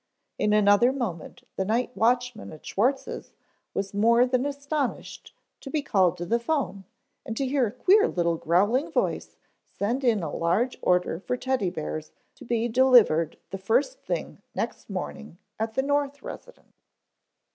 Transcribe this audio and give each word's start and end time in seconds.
In 0.39 0.51
another 0.51 0.91
moment 0.91 1.43
the 1.57 1.63
night 1.63 1.95
watchman 1.95 2.51
at 2.51 2.65
Schwartz's 2.65 3.35
was 3.75 3.93
more 3.93 4.25
than 4.25 4.47
astonished 4.47 5.31
to 5.59 5.69
be 5.69 5.83
called 5.83 6.17
to 6.17 6.25
the 6.25 6.39
phone 6.39 6.85
and 7.23 7.37
to 7.37 7.45
hear 7.45 7.67
a 7.67 7.71
queer 7.71 8.07
little 8.07 8.35
growling 8.35 8.89
voice 8.89 9.37
send 9.67 10.03
in 10.03 10.23
a 10.23 10.35
large 10.35 10.75
order 10.81 11.19
for 11.19 11.37
Teddy 11.37 11.69
bears 11.69 12.11
to 12.33 12.45
be 12.45 12.67
delivered 12.67 13.37
the 13.51 13.59
first 13.59 13.99
thing 13.99 14.41
next 14.55 14.89
morning 14.89 15.37
at 15.59 15.75
the 15.75 15.83
North 15.83 16.23
residence. 16.23 16.77